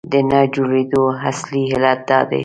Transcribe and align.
د 0.11 0.13
نه 0.31 0.39
جوړېدلو 0.53 1.05
اصلي 1.29 1.61
علت 1.73 1.99
دا 2.09 2.19
دی. 2.29 2.39